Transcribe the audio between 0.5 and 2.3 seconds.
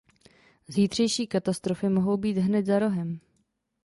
Zítřejší katastrofy mohou